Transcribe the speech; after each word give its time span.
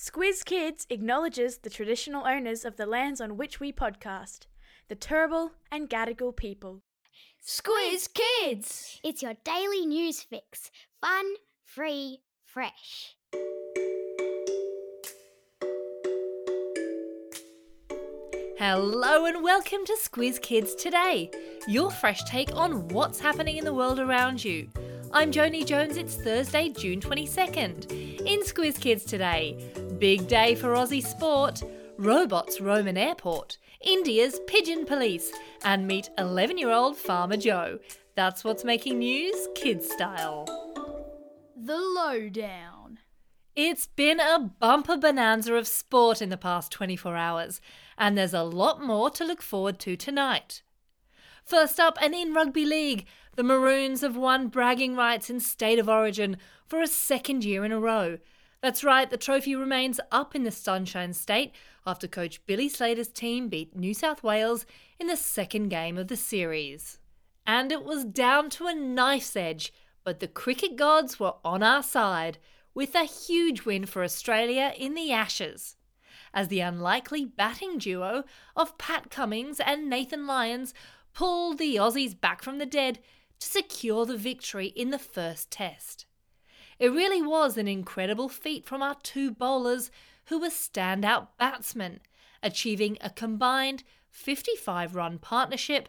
Squiz 0.00 0.44
Kids 0.44 0.86
acknowledges 0.90 1.58
the 1.58 1.70
traditional 1.70 2.24
owners 2.24 2.64
of 2.64 2.76
the 2.76 2.86
lands 2.86 3.20
on 3.20 3.36
which 3.36 3.58
we 3.58 3.72
podcast, 3.72 4.46
the 4.86 4.94
Turrbal 4.94 5.50
and 5.72 5.90
Gadigal 5.90 6.36
people. 6.36 6.82
Squiz 7.44 8.08
Kids! 8.14 9.00
It's 9.02 9.22
your 9.22 9.34
daily 9.42 9.84
news 9.86 10.22
fix. 10.22 10.70
Fun, 11.00 11.24
free, 11.64 12.20
fresh. 12.44 13.16
Hello 18.56 19.24
and 19.24 19.42
welcome 19.42 19.84
to 19.84 19.96
Squiz 20.00 20.40
Kids 20.40 20.76
Today, 20.76 21.28
your 21.66 21.90
fresh 21.90 22.22
take 22.22 22.54
on 22.54 22.86
what's 22.90 23.18
happening 23.18 23.56
in 23.56 23.64
the 23.64 23.74
world 23.74 23.98
around 23.98 24.44
you. 24.44 24.68
I'm 25.10 25.32
Joni 25.32 25.64
Jones, 25.64 25.96
it's 25.96 26.16
Thursday, 26.16 26.68
June 26.68 27.00
22nd. 27.00 27.90
In 28.26 28.42
Squiz 28.42 28.78
Kids 28.78 29.04
Today, 29.06 29.56
big 29.98 30.28
day 30.28 30.54
for 30.54 30.74
Aussie 30.74 31.04
sport, 31.04 31.60
robots 31.96 32.60
roam 32.60 32.86
an 32.86 32.96
airport, 32.96 33.58
India's 33.80 34.38
pigeon 34.46 34.84
police, 34.84 35.32
and 35.64 35.88
meet 35.88 36.08
11 36.16 36.56
year 36.56 36.70
old 36.70 36.96
Farmer 36.96 37.36
Joe. 37.36 37.80
That's 38.14 38.44
what's 38.44 38.62
making 38.62 38.98
news, 38.98 39.48
kids 39.56 39.90
style. 39.90 40.46
The 41.56 41.76
Lowdown. 41.76 43.00
It's 43.56 43.88
been 43.88 44.20
a 44.20 44.52
bumper 44.60 44.96
bonanza 44.96 45.54
of 45.54 45.66
sport 45.66 46.22
in 46.22 46.28
the 46.28 46.36
past 46.36 46.70
24 46.70 47.16
hours, 47.16 47.60
and 47.96 48.16
there's 48.16 48.34
a 48.34 48.44
lot 48.44 48.80
more 48.80 49.10
to 49.10 49.24
look 49.24 49.42
forward 49.42 49.80
to 49.80 49.96
tonight. 49.96 50.62
First 51.44 51.80
up, 51.80 51.98
and 52.00 52.14
in 52.14 52.34
rugby 52.34 52.64
league, 52.64 53.06
the 53.34 53.42
Maroons 53.42 54.02
have 54.02 54.16
won 54.16 54.46
bragging 54.46 54.94
rights 54.94 55.28
in 55.28 55.40
State 55.40 55.80
of 55.80 55.88
Origin 55.88 56.36
for 56.68 56.80
a 56.80 56.86
second 56.86 57.44
year 57.44 57.64
in 57.64 57.72
a 57.72 57.80
row. 57.80 58.18
That's 58.60 58.82
right, 58.82 59.08
the 59.08 59.16
trophy 59.16 59.54
remains 59.54 60.00
up 60.10 60.34
in 60.34 60.42
the 60.42 60.50
Sunshine 60.50 61.12
State 61.12 61.52
after 61.86 62.08
coach 62.08 62.44
Billy 62.44 62.68
Slater's 62.68 63.08
team 63.08 63.48
beat 63.48 63.76
New 63.76 63.94
South 63.94 64.24
Wales 64.24 64.66
in 64.98 65.06
the 65.06 65.16
second 65.16 65.68
game 65.68 65.96
of 65.96 66.08
the 66.08 66.16
series. 66.16 66.98
And 67.46 67.70
it 67.70 67.84
was 67.84 68.04
down 68.04 68.50
to 68.50 68.66
a 68.66 68.74
knife's 68.74 69.36
edge, 69.36 69.72
but 70.02 70.18
the 70.18 70.26
cricket 70.26 70.74
gods 70.74 71.20
were 71.20 71.34
on 71.44 71.62
our 71.62 71.84
side 71.84 72.38
with 72.74 72.96
a 72.96 73.04
huge 73.04 73.64
win 73.64 73.86
for 73.86 74.02
Australia 74.02 74.72
in 74.76 74.94
the 74.94 75.12
Ashes. 75.12 75.76
As 76.34 76.48
the 76.48 76.60
unlikely 76.60 77.24
batting 77.24 77.78
duo 77.78 78.24
of 78.56 78.76
Pat 78.76 79.08
Cummins 79.08 79.60
and 79.60 79.88
Nathan 79.88 80.26
Lyons 80.26 80.74
pulled 81.14 81.58
the 81.58 81.76
Aussies 81.76 82.20
back 82.20 82.42
from 82.42 82.58
the 82.58 82.66
dead 82.66 82.98
to 83.38 83.46
secure 83.46 84.04
the 84.04 84.16
victory 84.16 84.66
in 84.66 84.90
the 84.90 84.98
first 84.98 85.50
test. 85.50 86.06
It 86.78 86.92
really 86.92 87.22
was 87.22 87.56
an 87.56 87.66
incredible 87.66 88.28
feat 88.28 88.64
from 88.64 88.82
our 88.82 88.96
two 89.02 89.30
bowlers 89.30 89.90
who 90.26 90.38
were 90.38 90.48
standout 90.48 91.28
batsmen, 91.38 92.00
achieving 92.42 92.98
a 93.00 93.10
combined 93.10 93.82
55 94.10 94.94
run 94.94 95.18
partnership, 95.18 95.88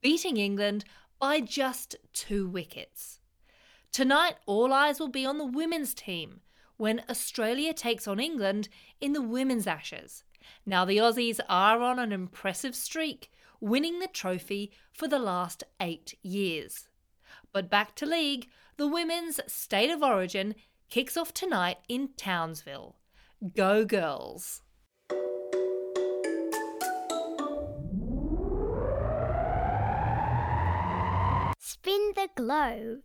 beating 0.00 0.36
England 0.36 0.84
by 1.18 1.40
just 1.40 1.96
two 2.12 2.48
wickets. 2.48 3.20
Tonight, 3.92 4.36
all 4.46 4.72
eyes 4.72 4.98
will 4.98 5.08
be 5.08 5.26
on 5.26 5.38
the 5.38 5.44
women's 5.44 5.92
team 5.94 6.40
when 6.76 7.02
Australia 7.10 7.74
takes 7.74 8.08
on 8.08 8.18
England 8.18 8.68
in 9.00 9.12
the 9.12 9.20
Women's 9.20 9.66
Ashes. 9.66 10.24
Now, 10.64 10.84
the 10.86 10.96
Aussies 10.96 11.40
are 11.48 11.82
on 11.82 11.98
an 11.98 12.12
impressive 12.12 12.74
streak, 12.74 13.30
winning 13.60 13.98
the 13.98 14.08
trophy 14.08 14.72
for 14.92 15.06
the 15.06 15.18
last 15.18 15.64
eight 15.80 16.14
years. 16.22 16.88
But 17.52 17.68
back 17.68 17.94
to 17.96 18.06
league, 18.06 18.48
the 18.80 18.86
Women's 18.86 19.38
State 19.46 19.90
of 19.90 20.02
Origin 20.02 20.54
kicks 20.88 21.14
off 21.14 21.34
tonight 21.34 21.76
in 21.86 22.08
Townsville. 22.16 22.96
Go 23.54 23.84
Girls! 23.84 24.62
Spin 31.58 32.12
the 32.16 32.30
globe. 32.34 33.02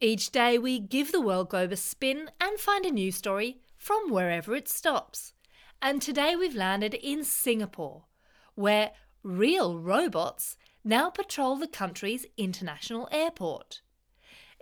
Each 0.00 0.30
day 0.30 0.56
we 0.56 0.80
give 0.80 1.12
the 1.12 1.20
world 1.20 1.50
globe 1.50 1.72
a 1.72 1.76
spin 1.76 2.30
and 2.40 2.58
find 2.58 2.86
a 2.86 2.90
new 2.90 3.12
story 3.12 3.60
from 3.76 4.10
wherever 4.10 4.54
it 4.54 4.70
stops. 4.70 5.34
And 5.82 6.00
today 6.00 6.34
we've 6.34 6.56
landed 6.56 6.94
in 6.94 7.24
Singapore, 7.24 8.06
where 8.54 8.92
real 9.22 9.78
robots 9.78 10.56
now 10.82 11.10
patrol 11.10 11.56
the 11.56 11.68
country's 11.68 12.24
international 12.38 13.06
airport. 13.12 13.82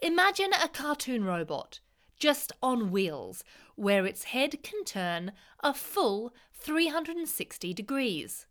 Imagine 0.02 0.52
a 0.52 0.68
cartoon 0.68 1.24
robot, 1.24 1.80
just 2.18 2.52
on 2.62 2.90
wheels, 2.90 3.42
where 3.76 4.04
its 4.04 4.24
head 4.24 4.62
can 4.62 4.84
turn 4.84 5.32
a 5.60 5.72
full 5.72 6.34
360 6.52 7.72
degrees. 7.72 8.46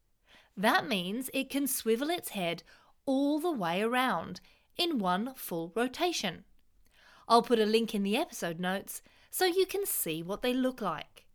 That 0.57 0.87
means 0.87 1.29
it 1.33 1.49
can 1.49 1.67
swivel 1.67 2.09
its 2.09 2.29
head 2.29 2.63
all 3.05 3.39
the 3.39 3.51
way 3.51 3.81
around 3.81 4.41
in 4.77 4.97
one 4.99 5.33
full 5.35 5.71
rotation. 5.75 6.45
I'll 7.27 7.41
put 7.41 7.59
a 7.59 7.65
link 7.65 7.93
in 7.93 8.03
the 8.03 8.17
episode 8.17 8.59
notes 8.59 9.01
so 9.29 9.45
you 9.45 9.65
can 9.65 9.85
see 9.85 10.23
what 10.23 10.41
they 10.41 10.53
look 10.53 10.81
like. 10.81 11.25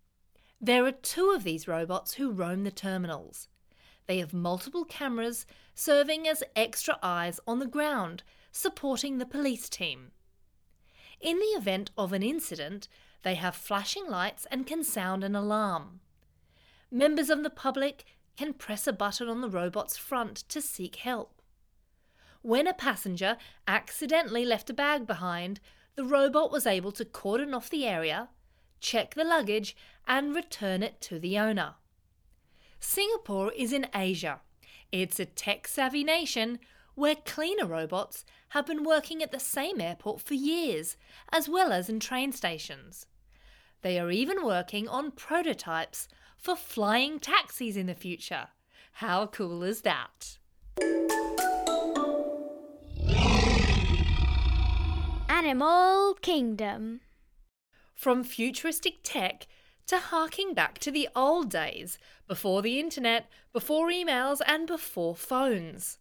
There 0.61 0.85
are 0.85 0.93
two 0.93 1.31
of 1.31 1.45
these 1.45 1.69
robots 1.69 2.15
who 2.15 2.31
roam 2.31 2.65
the 2.65 2.71
terminals. 2.71 3.49
They 4.07 4.19
have 4.19 4.35
multiple 4.35 4.85
cameras 4.85 5.47
serving 5.75 6.27
as 6.27 6.43
extra 6.57 6.99
eyes 7.03 7.41
on 7.47 7.61
the 7.61 7.67
ground, 7.67 8.23
supporting 8.53 9.19
the 9.19 9.27
police 9.27 9.69
team. 9.69 10.13
In 11.21 11.39
the 11.39 11.59
event 11.59 11.91
of 11.99 12.13
an 12.13 12.23
incident, 12.23 12.89
they 13.23 13.35
have 13.35 13.55
flashing 13.55 14.09
lights 14.09 14.47
and 14.51 14.67
can 14.67 14.83
sound 14.83 15.23
an 15.23 15.35
alarm. 15.35 16.01
Members 16.91 17.31
of 17.31 17.43
the 17.43 17.51
public 17.51 18.05
can 18.37 18.55
press 18.55 18.87
a 18.87 18.93
button 18.93 19.29
on 19.29 19.43
the 19.43 19.51
robot's 19.51 19.97
front 19.97 20.37
to 20.49 20.63
seek 20.63 20.97
help. 20.97 21.43
When 22.43 22.67
a 22.67 22.73
passenger 22.73 23.37
accidentally 23.69 24.47
left 24.47 24.71
a 24.71 24.75
bag 24.75 25.07
behind, 25.07 25.61
the 25.95 26.05
robot 26.05 26.51
was 26.51 26.67
able 26.67 26.93
to 26.93 27.05
cordon 27.05 27.53
off 27.53 27.69
the 27.69 27.87
area, 27.87 28.31
check 28.81 29.15
the 29.15 29.25
luggage, 29.25 29.77
and 30.09 30.35
return 30.35 30.83
it 30.83 31.01
to 31.03 31.19
the 31.19 31.39
owner. 31.39 31.75
Singapore 32.81 33.53
is 33.53 33.75
in 33.75 33.87
Asia. 33.95 34.41
It's 34.91 35.21
a 35.21 35.27
tech 35.27 35.69
savvy 35.69 36.03
nation 36.03 36.59
where 36.95 37.15
cleaner 37.15 37.67
robots 37.67 38.25
have 38.51 38.67
been 38.67 38.85
working 38.85 39.23
at 39.23 39.33
the 39.33 39.41
same 39.41 39.81
airport 39.81 40.21
for 40.21 40.35
years, 40.35 40.97
as 41.33 41.49
well 41.49 41.73
as 41.73 41.89
in 41.89 42.01
train 42.01 42.33
stations. 42.33 43.07
They 43.83 43.99
are 43.99 44.11
even 44.11 44.45
working 44.45 44.89
on 44.89 45.13
prototypes 45.13 46.09
for 46.37 46.57
flying 46.57 47.19
taxis 47.19 47.77
in 47.77 47.87
the 47.87 47.95
future. 47.95 48.49
How 48.95 49.27
cool 49.27 49.63
is 49.63 49.83
that? 49.83 50.39
Animal 55.29 56.15
Kingdom. 56.21 57.01
From 57.95 58.25
futuristic 58.25 58.99
tech 59.03 59.47
to 59.87 59.99
harking 59.99 60.55
back 60.55 60.79
to 60.79 60.91
the 60.91 61.09
old 61.17 61.51
days, 61.51 61.99
before 62.29 62.63
the 62.63 62.79
internet, 62.79 63.29
before 63.53 63.89
emails, 63.89 64.41
and 64.47 64.67
before 64.67 65.17
phones. 65.17 66.00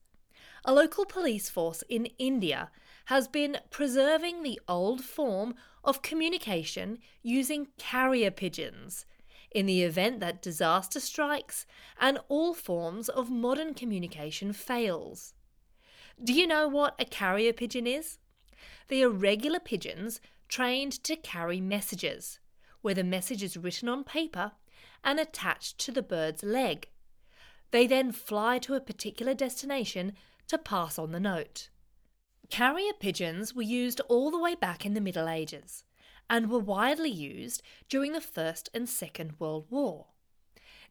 A 0.65 0.73
local 0.73 1.05
police 1.05 1.49
force 1.49 1.83
in 1.89 2.07
India 2.17 2.71
has 3.05 3.27
been 3.27 3.57
preserving 3.69 4.43
the 4.43 4.59
old 4.67 5.03
form 5.03 5.55
of 5.83 6.01
communication 6.01 6.99
using 7.23 7.67
carrier 7.77 8.31
pigeons 8.31 9.05
in 9.51 9.65
the 9.65 9.83
event 9.83 10.19
that 10.19 10.41
disaster 10.41 10.99
strikes 10.99 11.65
and 11.99 12.19
all 12.27 12.53
forms 12.53 13.09
of 13.09 13.31
modern 13.31 13.73
communication 13.73 14.53
fails. 14.53 15.33
Do 16.23 16.33
you 16.33 16.45
know 16.45 16.67
what 16.67 16.95
a 16.99 17.05
carrier 17.05 17.53
pigeon 17.53 17.87
is? 17.87 18.19
They 18.89 19.03
are 19.03 19.09
regular 19.09 19.59
pigeons 19.59 20.19
trained 20.47 21.03
to 21.03 21.15
carry 21.15 21.61
messages, 21.61 22.39
where 22.81 22.93
the 22.93 23.03
message 23.03 23.41
is 23.41 23.57
written 23.57 23.87
on 23.87 24.03
paper 24.03 24.51
and 25.03 25.19
attached 25.19 25.77
to 25.79 25.91
the 25.91 26.01
bird's 26.01 26.43
leg. 26.43 26.89
They 27.71 27.87
then 27.87 28.11
fly 28.11 28.57
to 28.59 28.73
a 28.73 28.81
particular 28.81 29.33
destination 29.33 30.13
to 30.49 30.57
pass 30.57 30.99
on 30.99 31.11
the 31.11 31.19
note. 31.19 31.69
Carrier 32.49 32.93
pigeons 32.99 33.53
were 33.55 33.61
used 33.61 34.01
all 34.09 34.31
the 34.31 34.39
way 34.39 34.55
back 34.55 34.85
in 34.85 34.95
the 34.95 35.01
Middle 35.01 35.29
Ages 35.29 35.83
and 36.29 36.49
were 36.49 36.59
widely 36.59 37.09
used 37.09 37.61
during 37.87 38.11
the 38.11 38.21
First 38.21 38.69
and 38.73 38.89
Second 38.89 39.33
World 39.39 39.67
War. 39.69 40.07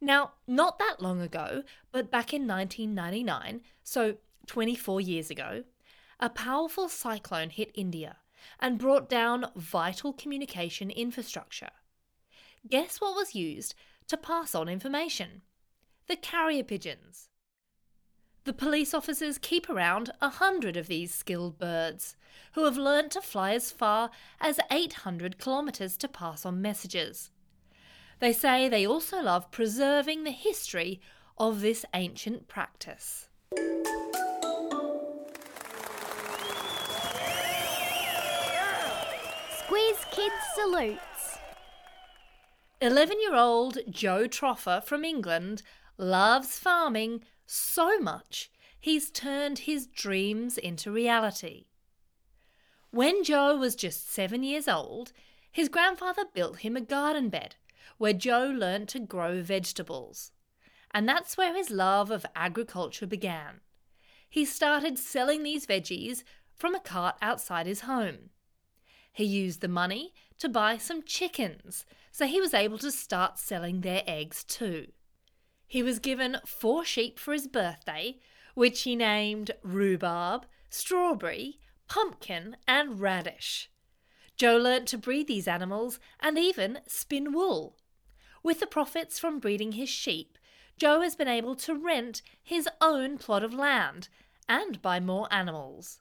Now, 0.00 0.32
not 0.46 0.78
that 0.78 1.00
long 1.00 1.20
ago, 1.20 1.64
but 1.90 2.10
back 2.10 2.32
in 2.32 2.46
1999, 2.46 3.62
so 3.82 4.16
24 4.46 5.00
years 5.00 5.30
ago, 5.30 5.64
a 6.20 6.30
powerful 6.30 6.88
cyclone 6.88 7.50
hit 7.50 7.70
India 7.74 8.18
and 8.60 8.78
brought 8.78 9.08
down 9.08 9.50
vital 9.56 10.12
communication 10.12 10.90
infrastructure. 10.90 11.70
Guess 12.68 13.00
what 13.00 13.16
was 13.16 13.34
used 13.34 13.74
to 14.06 14.16
pass 14.16 14.54
on 14.54 14.68
information? 14.68 15.42
The 16.06 16.16
carrier 16.16 16.62
pigeons. 16.62 17.28
The 18.48 18.54
police 18.54 18.94
officers 18.94 19.36
keep 19.36 19.68
around 19.68 20.10
a 20.22 20.30
hundred 20.30 20.78
of 20.78 20.86
these 20.86 21.12
skilled 21.12 21.58
birds, 21.58 22.16
who 22.52 22.64
have 22.64 22.78
learnt 22.78 23.12
to 23.12 23.20
fly 23.20 23.52
as 23.52 23.70
far 23.70 24.10
as 24.40 24.58
800 24.70 25.36
kilometres 25.38 25.98
to 25.98 26.08
pass 26.08 26.46
on 26.46 26.62
messages. 26.62 27.30
They 28.20 28.32
say 28.32 28.66
they 28.66 28.86
also 28.86 29.20
love 29.20 29.50
preserving 29.50 30.24
the 30.24 30.30
history 30.30 30.98
of 31.36 31.60
this 31.60 31.84
ancient 31.92 32.48
practice. 32.48 33.28
Squiz 39.58 40.10
Kids 40.10 40.34
salutes. 40.54 41.38
11 42.80 43.20
year 43.20 43.34
old 43.34 43.76
Joe 43.90 44.26
Troffer 44.26 44.82
from 44.82 45.04
England 45.04 45.62
loves 45.98 46.58
farming 46.58 47.20
so 47.50 47.98
much 47.98 48.50
he's 48.78 49.10
turned 49.10 49.60
his 49.60 49.86
dreams 49.86 50.58
into 50.58 50.90
reality. 50.90 51.64
When 52.90 53.24
Joe 53.24 53.56
was 53.56 53.74
just 53.74 54.10
seven 54.10 54.42
years 54.42 54.68
old, 54.68 55.12
his 55.50 55.68
grandfather 55.68 56.24
built 56.32 56.58
him 56.58 56.76
a 56.76 56.80
garden 56.80 57.28
bed 57.28 57.56
where 57.96 58.12
Joe 58.12 58.46
learnt 58.46 58.88
to 58.90 59.00
grow 59.00 59.42
vegetables. 59.42 60.32
And 60.92 61.08
that's 61.08 61.36
where 61.36 61.54
his 61.54 61.70
love 61.70 62.10
of 62.10 62.24
agriculture 62.34 63.06
began. 63.06 63.60
He 64.28 64.44
started 64.44 64.98
selling 64.98 65.42
these 65.42 65.66
veggies 65.66 66.22
from 66.54 66.74
a 66.74 66.80
cart 66.80 67.16
outside 67.20 67.66
his 67.66 67.80
home. 67.80 68.30
He 69.12 69.24
used 69.24 69.60
the 69.60 69.68
money 69.68 70.12
to 70.38 70.48
buy 70.48 70.76
some 70.76 71.02
chickens, 71.02 71.84
so 72.12 72.26
he 72.26 72.40
was 72.40 72.54
able 72.54 72.78
to 72.78 72.92
start 72.92 73.38
selling 73.38 73.80
their 73.80 74.02
eggs 74.06 74.44
too. 74.44 74.88
He 75.68 75.82
was 75.82 75.98
given 75.98 76.38
four 76.46 76.82
sheep 76.82 77.18
for 77.18 77.34
his 77.34 77.46
birthday, 77.46 78.16
which 78.54 78.82
he 78.82 78.96
named 78.96 79.50
Rhubarb, 79.62 80.46
Strawberry, 80.70 81.60
Pumpkin, 81.88 82.56
and 82.66 82.98
Radish. 82.98 83.70
Joe 84.36 84.56
learnt 84.56 84.88
to 84.88 84.98
breed 84.98 85.26
these 85.26 85.46
animals 85.46 86.00
and 86.20 86.38
even 86.38 86.80
spin 86.86 87.32
wool. 87.32 87.76
With 88.42 88.60
the 88.60 88.66
profits 88.66 89.18
from 89.18 89.40
breeding 89.40 89.72
his 89.72 89.90
sheep, 89.90 90.38
Joe 90.78 91.02
has 91.02 91.16
been 91.16 91.28
able 91.28 91.54
to 91.56 91.74
rent 91.74 92.22
his 92.42 92.66
own 92.80 93.18
plot 93.18 93.42
of 93.42 93.52
land 93.52 94.08
and 94.48 94.80
buy 94.80 95.00
more 95.00 95.28
animals. 95.30 96.00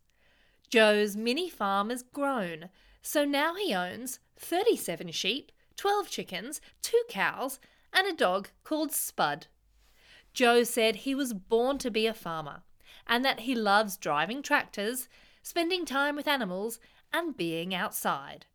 Joe's 0.69 1.17
mini 1.17 1.49
farm 1.49 1.89
has 1.89 2.03
grown, 2.03 2.69
so 3.01 3.25
now 3.25 3.55
he 3.55 3.73
owns 3.73 4.19
37 4.37 5.11
sheep, 5.11 5.51
12 5.75 6.09
chickens, 6.09 6.61
two 6.81 7.01
cows, 7.09 7.59
and 7.91 8.07
a 8.07 8.13
dog 8.13 8.49
called 8.63 8.91
Spud. 8.91 9.47
Joe 10.37 10.61
said 10.61 10.97
he 10.97 11.15
was 11.15 11.33
born 11.33 11.79
to 11.79 11.89
be 11.89 12.05
a 12.05 12.13
farmer 12.13 12.61
and 13.07 13.25
that 13.25 13.39
he 13.39 13.55
loves 13.55 13.97
driving 13.97 14.43
tractors, 14.43 15.09
spending 15.41 15.83
time 15.83 16.15
with 16.15 16.27
animals, 16.27 16.79
and 17.11 17.35
being 17.35 17.73
outside. 17.73 18.45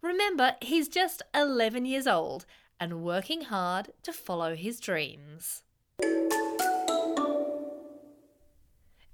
Remember, 0.00 0.56
he's 0.60 0.88
just 0.88 1.22
11 1.32 1.86
years 1.86 2.08
old 2.08 2.44
and 2.80 3.04
working 3.04 3.42
hard 3.42 3.92
to 4.02 4.12
follow 4.12 4.56
his 4.56 4.80
dreams. 4.80 5.62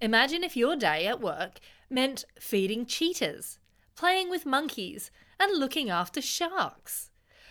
Imagine 0.00 0.42
if 0.42 0.56
your 0.56 0.76
day 0.76 1.06
at 1.06 1.20
work 1.20 1.60
meant 1.90 2.24
feeding 2.40 2.86
cheetahs, 2.86 3.58
playing 3.94 4.30
with 4.30 4.46
monkeys, 4.46 5.10
and 5.38 5.58
looking 5.58 5.90
after 5.90 6.22
sharks. 6.22 7.10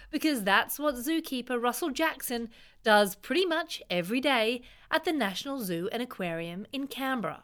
Because 0.09 0.43
that's 0.43 0.79
what 0.79 0.95
zookeeper 0.95 1.61
Russell 1.61 1.89
Jackson 1.89 2.49
does 2.83 3.15
pretty 3.15 3.45
much 3.45 3.81
every 3.89 4.21
day 4.21 4.61
at 4.89 5.03
the 5.03 5.11
National 5.11 5.59
Zoo 5.59 5.89
and 5.91 6.01
Aquarium 6.01 6.65
in 6.71 6.87
Canberra. 6.87 7.43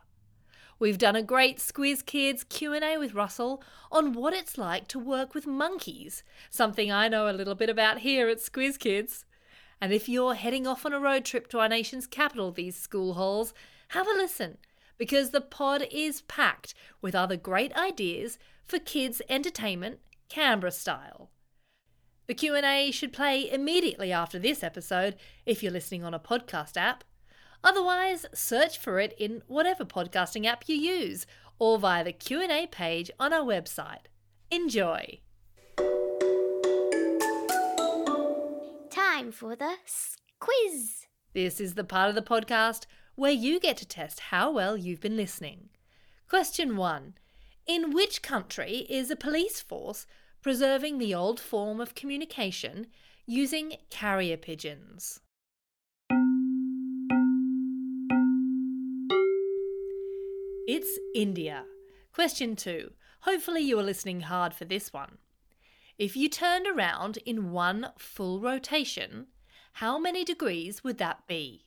We've 0.80 0.98
done 0.98 1.16
a 1.16 1.24
great 1.24 1.60
Squiz 1.60 2.06
Kids 2.06 2.44
Q&A 2.44 2.98
with 2.98 3.14
Russell 3.14 3.64
on 3.92 4.14
what 4.14 4.34
it's 4.34 4.58
like 4.58 4.88
to 4.90 5.00
work 5.00 5.34
with 5.34 5.46
monkeys, 5.46 6.24
something 6.50 6.92
I 6.92 7.08
know 7.08 7.30
a 7.30 7.32
little 7.32 7.56
bit 7.56 7.70
about 7.70 8.00
here 8.00 8.28
at 8.28 8.40
Squiz 8.40 8.80
Kids. 8.80 9.26
And 9.80 9.94
if 9.94 10.10
you're 10.10 10.34
heading 10.34 10.66
off 10.66 10.86
on 10.86 10.94
a 10.94 11.00
road 11.00 11.26
trip 11.26 11.48
to 11.50 11.60
our 11.60 11.70
nation's 11.70 12.08
capital 12.08 12.52
these 12.52 12.76
school 12.76 13.14
halls, 13.14 13.54
have 13.90 14.08
a 14.08 14.12
listen 14.12 14.58
because 14.98 15.30
the 15.30 15.42
pod 15.42 15.86
is 15.92 16.22
packed 16.22 16.74
with 17.02 17.16
other 17.16 17.38
great 17.38 17.76
ideas 17.76 18.38
for 18.66 18.80
kids 18.80 19.22
entertainment 19.30 20.00
Canberra 20.30 20.72
style. 20.72 21.30
The 22.26 22.34
Q&A 22.34 22.90
should 22.92 23.12
play 23.12 23.52
immediately 23.52 24.14
after 24.14 24.40
this 24.40 24.64
episode 24.64 25.18
if 25.46 25.62
you're 25.62 25.74
listening 25.74 26.06
on 26.06 26.14
a 26.14 26.20
podcast 26.20 26.78
app. 26.78 27.04
Otherwise, 27.66 28.26
search 28.34 28.78
for 28.78 28.98
it 29.00 29.14
in 29.18 29.42
whatever 29.48 29.84
podcasting 29.84 30.46
app 30.46 30.64
you 30.68 30.76
use 30.76 31.26
or 31.60 31.78
via 31.78 32.02
the 32.02 32.14
Q&A 32.14 32.68
page 32.68 33.12
on 33.20 33.34
our 33.34 33.46
website. 33.46 34.06
Enjoy. 34.50 35.20
Time 38.90 39.34
for 39.34 39.58
the 39.58 39.76
quiz. 40.40 41.08
This 41.34 41.60
is 41.60 41.74
the 41.74 41.84
part 41.84 42.08
of 42.08 42.16
the 42.16 42.22
podcast 42.22 42.86
where 43.16 43.32
you 43.32 43.60
get 43.60 43.76
to 43.78 43.86
test 43.86 44.22
how 44.32 44.50
well 44.50 44.78
you've 44.78 45.02
been 45.02 45.18
listening. 45.18 45.70
Question 46.30 46.78
1. 46.78 47.16
In 47.68 47.92
which 47.92 48.22
country 48.22 48.86
is 48.90 49.12
a 49.12 49.18
police 49.18 49.60
force 49.60 50.06
preserving 50.44 50.98
the 50.98 51.16
old 51.16 51.40
form 51.40 51.80
of 51.80 51.96
communication 51.96 52.86
using 53.26 53.78
carrier 53.90 54.36
pigeons? 54.36 55.22
It's 60.68 61.00
India. 61.16 61.64
Question 62.12 62.58
2. 62.58 62.92
Hopefully, 63.22 63.62
you 63.62 63.80
are 63.80 63.84
listening 63.84 64.20
hard 64.22 64.54
for 64.54 64.66
this 64.66 64.92
one. 64.92 65.18
If 65.98 66.18
you 66.18 66.28
turned 66.28 66.68
around 66.68 67.18
in 67.26 67.52
one 67.52 67.88
full 67.98 68.42
rotation, 68.42 69.28
how 69.74 69.98
many 69.98 70.26
degrees 70.26 70.84
would 70.84 70.98
that 70.98 71.26
be? 71.26 71.66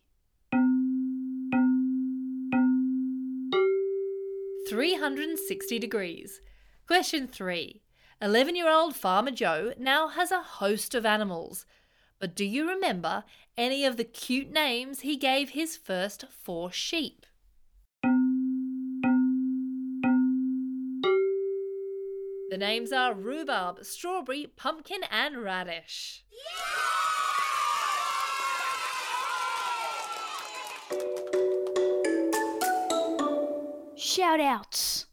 360 4.69 5.79
degrees. 5.79 6.41
Question 6.87 7.27
3. 7.27 7.81
11 8.23 8.57
year 8.57 8.71
old 8.71 8.97
Farmer 8.97 9.31
Joe 9.31 9.75
now 9.79 10.09
has 10.09 10.31
a 10.31 10.41
host 10.41 10.95
of 10.95 11.05
animals. 11.05 11.67
But 12.19 12.35
do 12.35 12.47
you 12.47 12.67
remember 12.67 13.25
any 13.59 13.85
of 13.85 13.99
the 13.99 14.05
cute 14.05 14.51
names 14.51 15.01
he 15.01 15.17
gave 15.17 15.51
his 15.51 15.77
first 15.77 16.25
four 16.31 16.73
sheep? 16.73 17.27
The 22.49 22.57
names 22.57 22.91
are 22.91 23.13
rhubarb, 23.13 23.85
strawberry, 23.85 24.47
pumpkin, 24.57 25.03
and 25.11 25.43
radish. 25.43 26.25
Shout 33.95 34.41
outs. 34.41 35.05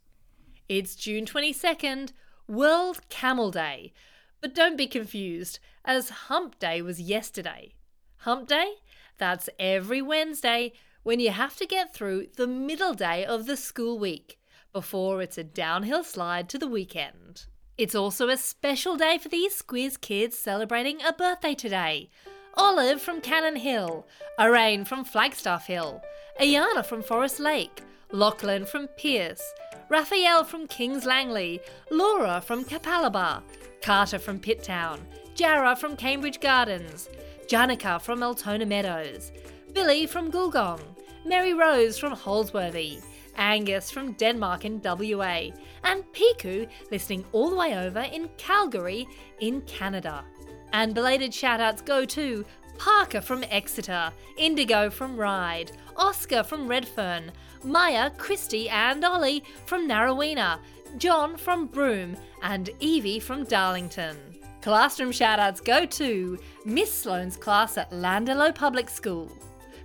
It's 0.69 0.95
June 0.95 1.25
22nd, 1.25 2.13
World 2.47 3.01
Camel 3.09 3.51
Day. 3.51 3.93
But 4.41 4.53
don't 4.53 4.77
be 4.77 4.87
confused, 4.87 5.59
as 5.85 6.09
Hump 6.09 6.59
Day 6.59 6.81
was 6.81 6.99
yesterday. 6.99 7.75
Hump 8.17 8.47
Day? 8.47 8.73
That's 9.17 9.49
every 9.59 10.01
Wednesday 10.01 10.73
when 11.03 11.19
you 11.19 11.31
have 11.31 11.55
to 11.57 11.65
get 11.65 11.93
through 11.93 12.27
the 12.35 12.47
middle 12.47 12.93
day 12.93 13.25
of 13.25 13.45
the 13.45 13.57
school 13.57 13.99
week 13.99 14.39
before 14.71 15.21
it's 15.21 15.37
a 15.37 15.43
downhill 15.43 16.03
slide 16.03 16.49
to 16.49 16.57
the 16.57 16.67
weekend. 16.67 17.45
It's 17.77 17.95
also 17.95 18.29
a 18.29 18.37
special 18.37 18.97
day 18.97 19.17
for 19.17 19.29
these 19.29 19.61
Squiz 19.61 19.99
kids 19.99 20.37
celebrating 20.37 21.01
a 21.01 21.13
birthday 21.13 21.55
today. 21.55 22.09
Olive 22.55 23.01
from 23.01 23.21
Cannon 23.21 23.55
Hill, 23.55 24.05
Arain 24.39 24.85
from 24.85 25.03
Flagstaff 25.03 25.67
Hill, 25.67 26.01
Ayana 26.39 26.85
from 26.85 27.01
Forest 27.01 27.39
Lake, 27.39 27.81
Lachlan 28.13 28.63
from 28.63 28.87
Pearce, 28.89 29.41
Raphael 29.89 30.43
from 30.43 30.67
Kings 30.67 31.03
Langley, 31.03 31.59
Laura 31.89 32.41
from 32.41 32.63
Capalaba, 32.63 33.41
Carter 33.81 34.19
from 34.19 34.39
Pitt 34.39 34.61
Town, 34.61 35.01
Jara 35.33 35.75
from 35.75 35.95
Cambridge 35.95 36.39
Gardens, 36.39 37.09
Janica 37.47 37.99
from 37.99 38.21
Altona 38.21 38.67
Meadows, 38.67 39.31
Billy 39.73 40.05
from 40.05 40.31
Gulgong, 40.31 40.79
Mary 41.25 41.55
Rose 41.55 41.97
from 41.97 42.15
Holsworthy, 42.15 43.01
Angus 43.35 43.89
from 43.89 44.13
Denmark 44.13 44.63
in 44.63 44.79
WA, 44.83 45.49
and 45.83 46.03
Piku 46.13 46.67
listening 46.91 47.25
all 47.31 47.49
the 47.49 47.55
way 47.55 47.75
over 47.75 48.01
in 48.01 48.29
Calgary 48.37 49.07
in 49.39 49.61
Canada. 49.61 50.23
And 50.73 50.93
belated 50.93 51.31
shoutouts 51.31 51.85
go 51.85 52.03
to 52.05 52.43
Parker 52.77 53.21
from 53.21 53.45
Exeter, 53.49 54.11
Indigo 54.37 54.89
from 54.89 55.15
Ryde, 55.15 55.71
Oscar 55.95 56.43
from 56.43 56.67
Redfern, 56.67 57.31
Maya, 57.63 58.09
Christy, 58.17 58.67
and 58.69 59.05
Ollie 59.05 59.43
from 59.65 59.87
Narraweena, 59.87 60.59
John 60.97 61.37
from 61.37 61.67
Broome, 61.67 62.17
and 62.41 62.69
Evie 62.79 63.19
from 63.19 63.45
Darlington. 63.45 64.17
Classroom 64.61 65.11
shoutouts 65.11 65.63
go 65.63 65.85
to 65.85 66.39
Miss 66.65 66.91
Sloane's 66.91 67.37
class 67.37 67.77
at 67.77 67.91
Landello 67.91 68.53
Public 68.53 68.89
School, 68.89 69.31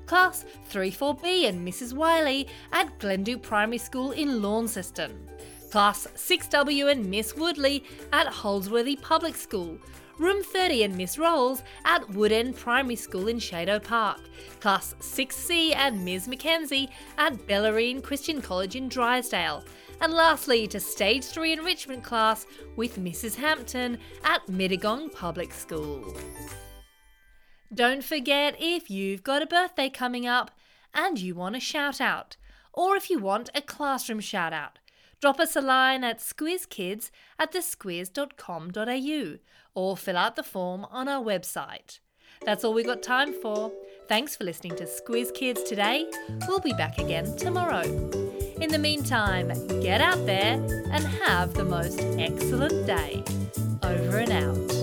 Class 0.06 0.46
34B 0.70 1.48
and 1.48 1.66
Mrs. 1.66 1.92
Wiley 1.92 2.48
at 2.72 2.98
Glen 2.98 3.24
Dhu 3.24 3.42
Primary 3.42 3.78
School 3.78 4.12
in 4.12 4.40
Launceston, 4.40 5.12
Class 5.70 6.06
6W 6.14 6.90
and 6.90 7.10
Miss 7.10 7.36
Woodley 7.36 7.84
at 8.12 8.26
Holsworthy 8.26 9.00
Public 9.02 9.36
School, 9.36 9.78
Room 10.18 10.42
30 10.42 10.82
and 10.82 10.96
Miss 10.96 11.16
Rolls 11.16 11.62
at 11.84 12.02
Woodend 12.08 12.56
Primary 12.56 12.96
School 12.96 13.28
in 13.28 13.38
Sheidow 13.38 13.78
Park, 13.78 14.20
Class 14.58 14.96
6C 15.00 15.76
and 15.76 16.04
Ms 16.04 16.26
Mackenzie 16.26 16.90
at 17.16 17.34
Bellarine 17.46 18.02
Christian 18.02 18.42
College 18.42 18.74
in 18.74 18.88
Drysdale, 18.88 19.64
and 20.00 20.12
lastly 20.12 20.66
to 20.66 20.80
Stage 20.80 21.24
3 21.24 21.52
Enrichment 21.52 22.02
class 22.02 22.46
with 22.74 22.98
Mrs 22.98 23.36
Hampton 23.36 23.98
at 24.24 24.44
Mittagong 24.48 25.12
Public 25.12 25.52
School. 25.52 26.16
Don't 27.72 28.02
forget 28.02 28.56
if 28.58 28.90
you've 28.90 29.22
got 29.22 29.42
a 29.42 29.46
birthday 29.46 29.88
coming 29.88 30.26
up 30.26 30.50
and 30.92 31.20
you 31.20 31.36
want 31.36 31.54
a 31.54 31.60
shout 31.60 32.00
out, 32.00 32.36
or 32.72 32.96
if 32.96 33.08
you 33.08 33.20
want 33.20 33.50
a 33.54 33.60
classroom 33.60 34.20
shout 34.20 34.52
out, 34.52 34.80
drop 35.20 35.40
us 35.40 35.56
a 35.56 35.60
line 35.60 36.04
at 36.04 36.18
squizkids 36.18 37.10
at 37.38 37.52
thesquiz.com.au 37.52 39.38
or 39.74 39.96
fill 39.96 40.16
out 40.16 40.36
the 40.36 40.42
form 40.42 40.84
on 40.90 41.08
our 41.08 41.22
website. 41.22 42.00
That's 42.44 42.64
all 42.64 42.74
we've 42.74 42.86
got 42.86 43.02
time 43.02 43.32
for. 43.32 43.72
Thanks 44.08 44.36
for 44.36 44.44
listening 44.44 44.76
to 44.76 44.84
Squiz 44.84 45.34
Kids 45.34 45.62
today. 45.64 46.10
We'll 46.46 46.60
be 46.60 46.72
back 46.72 46.98
again 46.98 47.36
tomorrow. 47.36 47.82
In 48.60 48.70
the 48.70 48.78
meantime, 48.78 49.52
get 49.80 50.00
out 50.00 50.24
there 50.26 50.54
and 50.90 51.04
have 51.04 51.54
the 51.54 51.64
most 51.64 52.00
excellent 52.18 52.86
day. 52.86 53.22
Over 53.82 54.18
and 54.18 54.32
out. 54.32 54.77